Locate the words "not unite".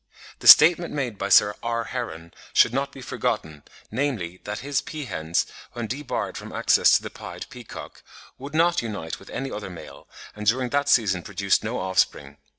8.55-9.19